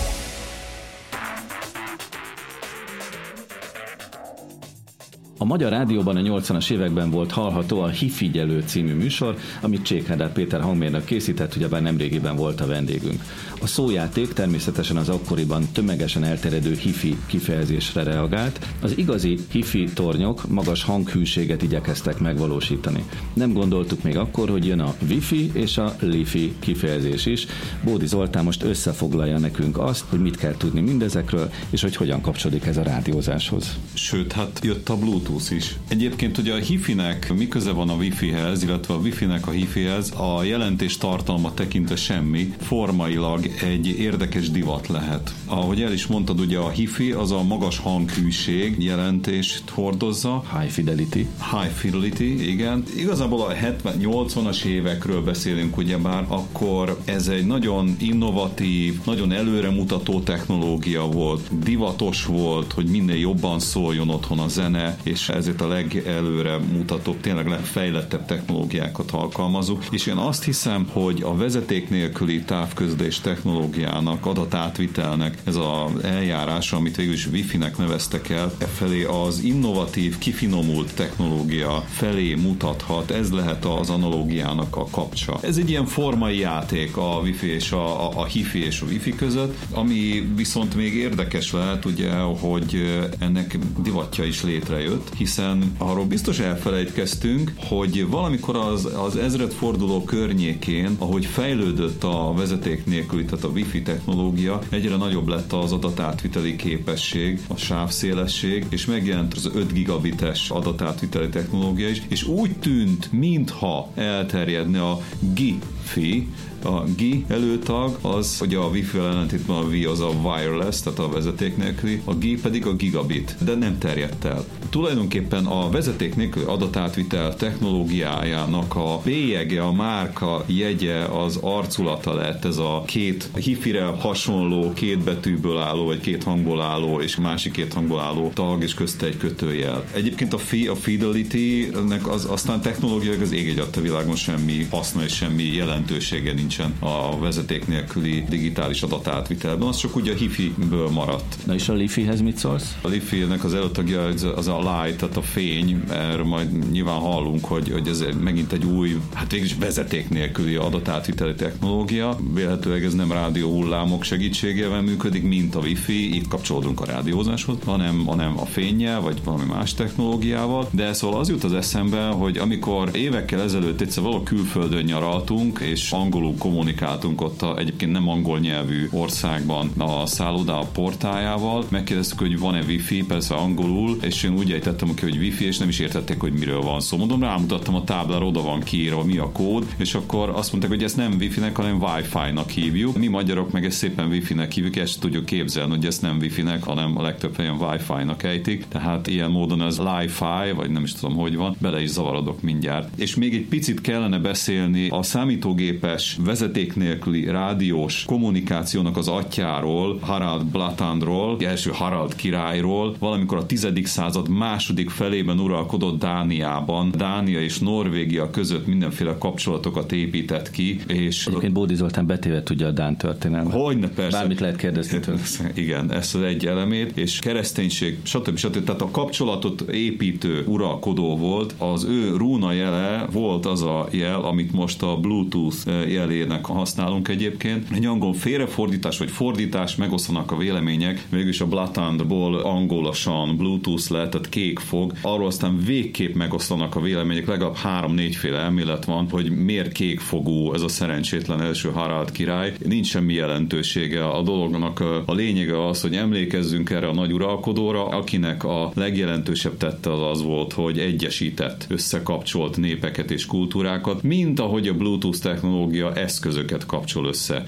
[5.43, 10.61] A Magyar Rádióban a 80-as években volt hallható a Hifigyelő című műsor, amit Csékhedár Péter
[10.61, 13.23] hangmérnök készített, ugyebár nemrégiben volt a vendégünk.
[13.61, 20.83] A szójáték természetesen az akkoriban tömegesen elterjedő hifi kifejezésre reagált, az igazi hifi tornyok magas
[20.83, 23.03] hanghűséget igyekeztek megvalósítani.
[23.33, 27.45] Nem gondoltuk még akkor, hogy jön a wifi és a lifi kifejezés is.
[27.83, 32.65] Bódi Zoltán most összefoglalja nekünk azt, hogy mit kell tudni mindezekről, és hogy hogyan kapcsolódik
[32.65, 33.77] ez a rádiózáshoz.
[33.93, 35.75] Sőt, hát jött a Bluetooth is.
[35.87, 40.43] Egyébként ugye a hifinek mi köze van a wifi-hez, illetve a wifi-nek a hifihez, a
[40.43, 45.33] jelentés tartalma tekintve semmi, formailag egy érdekes divat lehet.
[45.45, 50.43] Ahogy el is mondtad, ugye a hifi az a magas hanghűség jelentést hordozza.
[50.59, 51.27] High fidelity.
[51.51, 52.83] High fidelity, igen.
[52.97, 61.05] Igazából a 70-80-as évekről beszélünk ugye már, akkor ez egy nagyon innovatív, nagyon előremutató technológia
[61.05, 61.59] volt.
[61.63, 67.47] Divatos volt, hogy minél jobban szóljon otthon a zene, és ezért a legelőre mutatóbb, tényleg
[67.47, 69.85] legfejlettebb technológiákat alkalmazunk.
[69.91, 76.95] És én azt hiszem, hogy a vezeték nélküli távközlés technológiának, adatátvitelnek ez az eljárás, amit
[76.95, 83.65] végül is Wi-Fi-nek neveztek el, e felé az innovatív, kifinomult technológia felé mutathat, ez lehet
[83.65, 85.37] az analógiának a kapcsa.
[85.41, 89.15] Ez egy ilyen formai játék a Wi-Fi és a, a, a HiFi és a Wi-Fi
[89.15, 96.39] között, ami viszont még érdekes lehet, ugye, hogy ennek divatja is létrejött, hiszen arról biztos
[96.39, 103.81] elfelejtkeztünk, hogy valamikor az, az ezredforduló környékén, ahogy fejlődött a vezeték nélküli, tehát a Wi-Fi
[103.81, 111.29] technológia, egyre nagyobb lett az adatátviteli képesség, a sávszélesség, és megjelent az 5 gigabites adatátviteli
[111.29, 115.01] technológia is, és úgy tűnt, mintha elterjedne a
[115.33, 116.27] GIFI,
[116.63, 121.09] a GI előtag az, hogy a Wi-Fi ellentétben a Wi az a wireless, tehát a
[121.09, 124.45] vezeték nélküli, a GI pedig a gigabit, de nem terjedt el.
[124.69, 132.57] Tulajdonképpen a vezeték nélküli adatátvitel technológiájának a bélyege, a márka jegye, az arculata lett ez
[132.57, 137.99] a két hifire hasonló, két betűből álló, vagy két hangból álló, és másik két hangból
[137.99, 139.83] álló tag, és közte egy kötőjel.
[139.93, 145.03] Egyébként a, fi, a Fidelity-nek az, aztán technológiai az ég egy a világon semmi haszna
[145.03, 150.89] és semmi jelentősége nincs nincsen a vezeték nélküli digitális adatátvitelben, az csak ugye a hifi-ből
[150.89, 151.37] maradt.
[151.45, 152.77] Na és a Lifihez mit szólsz?
[152.81, 154.01] A Lifi-nek az előtagja
[154.35, 158.65] az a light, tehát a fény, erről majd nyilván hallunk, hogy, hogy ez megint egy
[158.65, 162.17] új, hát végülis vezeték nélküli adatátviteli technológia.
[162.33, 168.05] Véletlenül ez nem rádió hullámok segítségével működik, mint a Wi-Fi, itt kapcsolódunk a rádiózáshoz, hanem,
[168.05, 170.67] hanem a fényjel, vagy valami más technológiával.
[170.71, 175.91] De szóval az jut az eszembe, hogy amikor évekkel ezelőtt egyszer valahol külföldön nyaraltunk, és
[175.91, 181.65] angolul kommunikáltunk ott a, egyébként nem angol nyelvű országban a szálloda portájával.
[181.69, 185.69] Megkérdeztük, hogy van-e wifi, persze angolul, és én úgy ejtettem ki, hogy wifi, és nem
[185.69, 186.97] is értették, hogy miről van szó.
[186.97, 190.83] Mondom, rámutattam a táblára, oda van kiírva, mi a kód, és akkor azt mondták, hogy
[190.83, 192.97] ezt nem wifi-nek, hanem wifi-nak hívjuk.
[192.97, 196.97] Mi magyarok meg ezt szépen wifi-nek hívjuk, és tudjuk képzelni, hogy ezt nem wifi-nek, hanem
[196.97, 198.65] a legtöbb helyen wifi-nak ejtik.
[198.67, 202.99] Tehát ilyen módon ez li-fi, vagy nem is tudom, hogy van, bele is zavarodok mindjárt.
[202.99, 210.45] És még egy picit kellene beszélni a számítógépes vezeték nélküli rádiós kommunikációnak az atyáról, Harald
[210.45, 213.67] Blatandról, első Harald királyról, valamikor a 10.
[213.83, 221.27] század második felében uralkodott Dániában, Dánia és Norvégia között mindenféle kapcsolatokat épített ki, és...
[221.27, 223.53] Egyébként Bódi Zoltán betéve tudja a Dán történelmet.
[223.53, 224.17] Hogyne, persze.
[224.17, 225.19] Bármit lehet kérdezni tőle.
[225.53, 228.37] Igen, ezt az egy elemét, és kereszténység, stb.
[228.37, 228.63] stb.
[228.63, 234.51] Tehát a kapcsolatot építő uralkodó volt, az ő rúna jele volt az a jel, amit
[234.51, 237.67] most a Bluetooth jelé nyelvének használunk egyébként.
[237.71, 244.29] Egy angol félrefordítás vagy fordítás, megosztanak a vélemények, mégis a Blatandból angolosan Bluetooth lett, tehát
[244.29, 249.99] kék fog, arról aztán végképp megosztanak a vélemények, legalább három-négyféle elmélet van, hogy miért kék
[249.99, 252.53] fogú ez a szerencsétlen első Harald király.
[252.65, 254.83] Nincs semmi jelentősége a dolognak.
[255.05, 260.23] A lényege az, hogy emlékezzünk erre a nagy uralkodóra, akinek a legjelentősebb tette az az
[260.23, 267.43] volt, hogy egyesített, összekapcsolt népeket és kultúrákat, mint ahogy a Bluetooth technológia eszközöket kapcsol össze.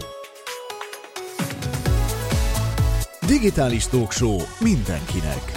[3.28, 5.52] Digitális Talkshow mindenkinek.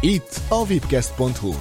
[0.00, 1.52] Itt a vipcast.hu.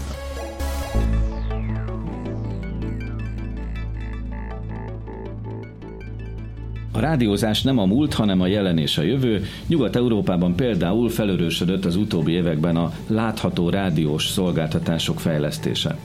[6.91, 9.45] A rádiózás nem a múlt, hanem a jelen és a jövő.
[9.67, 15.97] Nyugat-Európában például felörősödött az utóbbi években a látható rádiós szolgáltatások fejlesztése.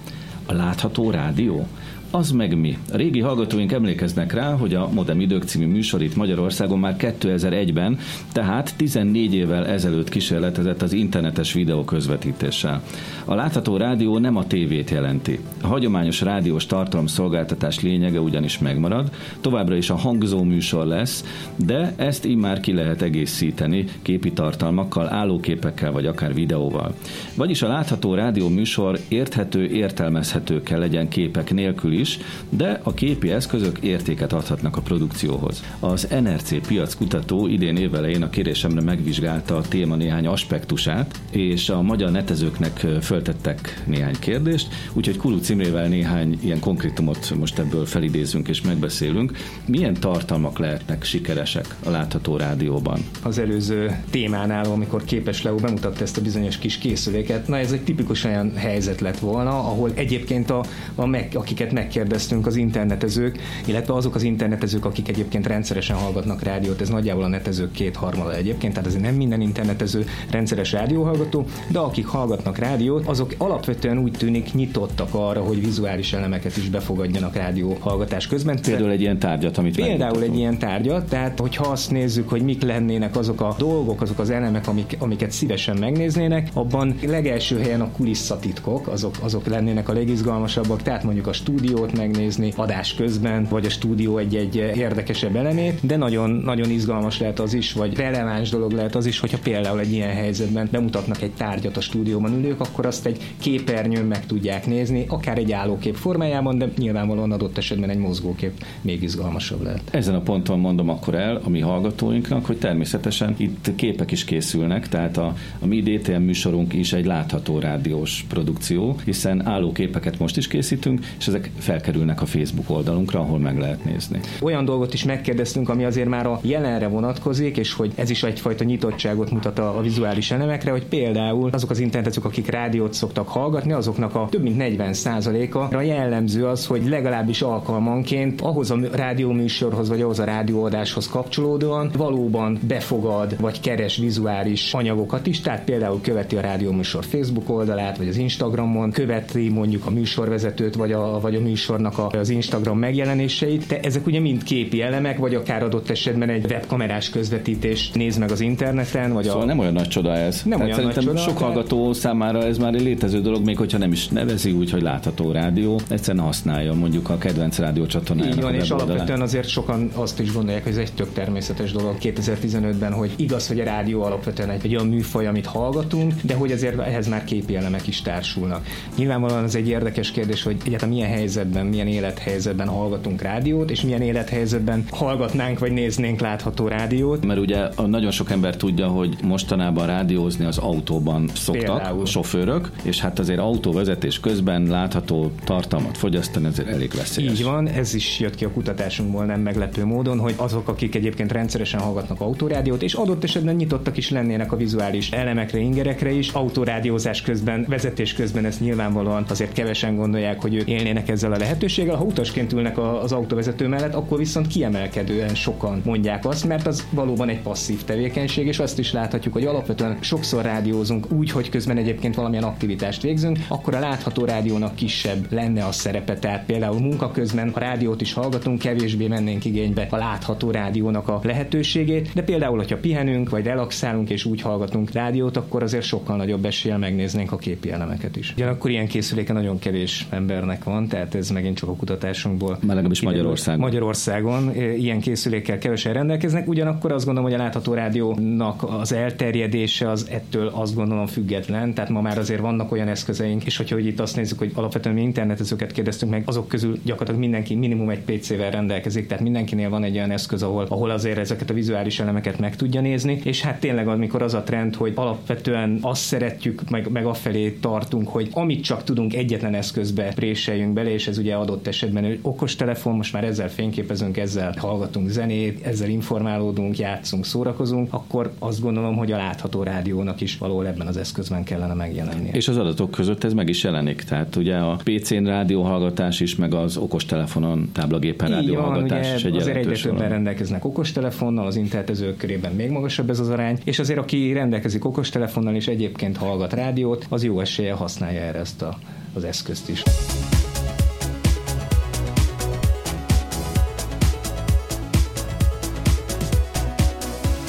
[0.46, 1.66] A látható rádió?
[2.14, 2.78] Az meg mi?
[2.92, 7.98] A régi hallgatóink emlékeznek rá, hogy a Modem Idők című műsor itt Magyarországon már 2001-ben,
[8.32, 12.82] tehát 14 évvel ezelőtt kísérletezett az internetes videó közvetítéssel.
[13.24, 15.38] A látható rádió nem a tévét jelenti.
[15.62, 21.24] A hagyományos rádiós tartalomszolgáltatás lényege ugyanis megmarad, továbbra is a hangzó műsor lesz,
[21.56, 26.94] de ezt immár ki lehet egészíteni képi tartalmakkal, állóképekkel vagy akár videóval.
[27.36, 32.00] Vagyis a látható rádió műsor érthető, értelmezhető kell legyen képek nélkül
[32.48, 35.62] de a képi eszközök értéket adhatnak a produkcióhoz.
[35.80, 42.10] Az NRC piackutató idén évelején a kérésemre megvizsgálta a téma néhány aspektusát, és a magyar
[42.10, 49.32] netezőknek föltettek néhány kérdést, úgyhogy Kulu Cimrével néhány ilyen konkrétumot most ebből felidézünk és megbeszélünk.
[49.66, 53.00] Milyen tartalmak lehetnek sikeresek a látható rádióban?
[53.22, 57.84] Az előző témánál, amikor képes Leo bemutatta ezt a bizonyos kis készüléket, na ez egy
[57.84, 63.94] tipikus olyan helyzet lett volna, ahol egyébként a, a meg, akiket megkérdeztünk az internetezők, illetve
[63.94, 68.88] azok az internetezők, akik egyébként rendszeresen hallgatnak rádiót, ez nagyjából a netezők kétharmada egyébként, tehát
[68.88, 75.08] ez nem minden internetező rendszeres rádióhallgató, de akik hallgatnak rádiót, azok alapvetően úgy tűnik nyitottak
[75.14, 78.60] arra, hogy vizuális elemeket is befogadjanak rádió hallgatás közben.
[78.62, 82.62] Például egy ilyen tárgyat, amit Például egy ilyen tárgyat, tehát hogyha azt nézzük, hogy mik
[82.62, 87.90] lennének azok a dolgok, azok az elemek, amik, amiket szívesen megnéznének, abban legelső helyen a
[87.90, 91.32] kulisszatitkok, azok, azok lennének a legizgalmasabbak, tehát mondjuk a
[91.82, 97.38] stúdiót megnézni adás közben, vagy a stúdió egy-egy érdekesebb elemét, de nagyon, nagyon izgalmas lehet
[97.38, 101.30] az is, vagy releváns dolog lehet az is, hogyha például egy ilyen helyzetben bemutatnak egy
[101.30, 106.58] tárgyat a stúdióban ülők, akkor azt egy képernyőn meg tudják nézni, akár egy állókép formájában,
[106.58, 109.82] de nyilvánvalóan adott esetben egy mozgókép még izgalmasabb lehet.
[109.90, 114.88] Ezen a ponton mondom akkor el a mi hallgatóinknak, hogy természetesen itt képek is készülnek,
[114.88, 120.48] tehát a, a mi DTM műsorunk is egy látható rádiós produkció, hiszen állóképeket most is
[120.48, 124.20] készítünk, és ezek felkerülnek a Facebook oldalunkra, ahol meg lehet nézni.
[124.40, 128.64] Olyan dolgot is megkérdeztünk, ami azért már a jelenre vonatkozik, és hogy ez is egyfajta
[128.64, 134.14] nyitottságot mutat a, vizuális elemekre, hogy például azok az internetezők, akik rádiót szoktak hallgatni, azoknak
[134.14, 140.24] a több mint 40%-a jellemző az, hogy legalábbis alkalmanként ahhoz a rádióműsorhoz vagy ahhoz a
[140.24, 147.50] rádióadáshoz kapcsolódóan valóban befogad vagy keres vizuális anyagokat is, tehát például követi a rádióműsor Facebook
[147.50, 152.28] oldalát, vagy az Instagramon, követi mondjuk a műsorvezetőt, vagy a, vagy a műsornak a, az
[152.28, 157.90] Instagram megjelenéseit, de ezek ugye mind képi elemek, vagy akár adott esetben egy webkamerás közvetítés
[157.90, 159.44] néz meg az interneten, vagy szóval a...
[159.44, 160.42] nem olyan nagy csoda ez.
[160.44, 163.56] Nem Tehát olyan nagy szerintem csoda, sok hallgató számára ez már egy létező dolog, még
[163.56, 168.42] hogyha nem is nevezi úgy, hogy látható rádió, egyszerűen használja mondjuk a kedvenc rádiócsatornájának Így
[168.42, 171.96] van, a és alapvetően azért sokan azt is gondolják, hogy ez egy tök természetes dolog
[172.02, 176.52] 2015-ben, hogy igaz, hogy a rádió alapvetően egy, egy olyan műfaj, amit hallgatunk, de hogy
[176.52, 178.66] azért ehhez már képi elemek is társulnak.
[178.96, 181.10] Nyilvánvalóan ez egy érdekes kérdés, hogy egyáltalán milyen
[181.42, 187.26] helyzetben, milyen élethelyzetben hallgatunk rádiót, és milyen élethelyzetben hallgatnánk vagy néznénk látható rádiót.
[187.26, 192.06] Mert ugye nagyon sok ember tudja, hogy mostanában rádiózni az autóban szoktak Például.
[192.06, 197.32] sofőrök, és hát azért autóvezetés közben látható tartalmat fogyasztani azért elég veszélyes.
[197.32, 201.32] Így van, ez is jött ki a kutatásunkból nem meglepő módon, hogy azok, akik egyébként
[201.32, 207.22] rendszeresen hallgatnak autórádiót, és adott esetben nyitottak is lennének a vizuális elemekre, ingerekre is, autórádiózás
[207.22, 211.96] közben, vezetés közben ezt nyilvánvalóan azért kevesen gondolják, hogy ők élnének ezzel a lehetőséggel.
[211.96, 217.28] Ha utasként ülnek az autóvezető mellett, akkor viszont kiemelkedően sokan mondják azt, mert az valóban
[217.28, 222.14] egy passzív tevékenység, és azt is láthatjuk, hogy alapvetően sokszor rádiózunk úgy, hogy közben egyébként
[222.14, 226.18] valamilyen aktivitást végzünk, akkor a látható rádiónak kisebb lenne a szerepe.
[226.18, 231.20] Tehát például munka közben a rádiót is hallgatunk, kevésbé mennénk igénybe a látható rádiónak a
[231.22, 236.44] lehetőségét, de például, hogyha pihenünk, vagy relaxálunk és úgy hallgatunk rádiót, akkor azért sokkal nagyobb
[236.44, 238.32] eséllyel megnéznénk a képi elemeket is.
[238.36, 242.50] Ugyanakkor ilyen készüléke nagyon kevés embernek van, tehát ez megint csak a kutatásunkból.
[242.50, 243.00] Már legalábbis.
[243.02, 243.60] Magyarországon.
[243.60, 249.90] Magyarországon e, ilyen készülékkel kevesen rendelkeznek, ugyanakkor azt gondolom, hogy a látható rádiónak az elterjedése
[249.90, 253.86] az ettől azt gondolom független, tehát ma már azért vannak olyan eszközeink, és hogyha hogy
[253.86, 258.00] itt azt nézzük, hogy alapvetően mi internetezőket kérdeztünk meg, azok közül gyakorlatilag mindenki minimum egy
[258.00, 262.38] PC-vel rendelkezik, tehát mindenkinél van egy olyan eszköz, ahol, ahol azért ezeket a vizuális elemeket
[262.38, 266.90] meg tudja nézni, és hát tényleg amikor az a trend, hogy alapvetően azt szeretjük, meg,
[266.90, 271.66] meg afelé tartunk, hogy amit csak tudunk egyetlen eszközbe préseljünk bele, és ez ugye adott
[271.66, 277.92] esetben hogy okos telefon, most már ezzel fényképezünk, ezzel hallgatunk zenét, ezzel informálódunk, játszunk, szórakozunk,
[277.92, 282.30] akkor azt gondolom, hogy a látható rádiónak is való ebben az eszközben kellene megjelenni.
[282.32, 284.02] És az adatok között ez meg is jelenik.
[284.02, 289.74] Tehát ugye a PC-n rádióhallgatás is, meg az okostelefonon, táblagépen rádióhallgatás is egy azért egyre
[289.74, 294.84] többen rendelkeznek okostelefonnal, az internetezők körében még magasabb ez az arány, és azért aki rendelkezik
[294.84, 298.78] okostelefonnal és egyébként hallgat rádiót, az jó esélye használja erre ezt a,
[299.14, 299.82] az eszközt is.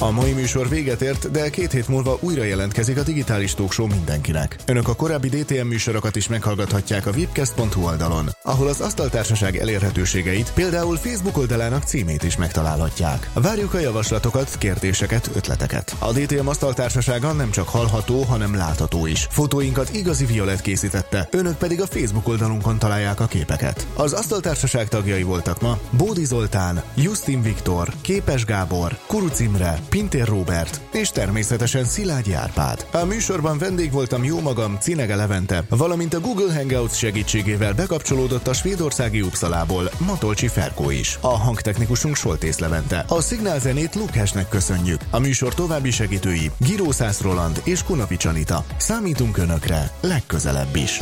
[0.03, 4.57] A mai műsor véget ért, de két hét múlva újra jelentkezik a digitális talkshow mindenkinek.
[4.65, 10.97] Önök a korábbi DTM műsorokat is meghallgathatják a vipcast.hu oldalon, ahol az Asztaltársaság elérhetőségeit, például
[10.97, 13.29] Facebook oldalának címét is megtalálhatják.
[13.33, 15.95] Várjuk a javaslatokat, kérdéseket, ötleteket.
[15.99, 19.27] A DTM Asztaltársasága nem csak hallható, hanem látható is.
[19.29, 23.87] Fotóinkat igazi Violet készítette, önök pedig a Facebook oldalunkon találják a képeket.
[23.95, 30.81] Az Asztaltársaság tagjai voltak ma Bódi Zoltán, Justin Viktor, Képes Gábor, Kuruc Imre, Pintér Robert
[30.93, 32.87] és természetesen Szilágyi Árpád.
[32.91, 38.53] A műsorban vendég voltam jó magam, Cinege Levente, valamint a Google Hangouts segítségével bekapcsolódott a
[38.53, 41.17] svédországi Uppsalából Matolcsi Ferkó is.
[41.21, 43.05] A hangtechnikusunk Soltész Levente.
[43.07, 45.01] A szignálzenét Lukásnek köszönjük.
[45.09, 48.65] A műsor további segítői Girószász Roland és Kunapics Anita.
[48.77, 50.99] Számítunk Önökre legközelebb is.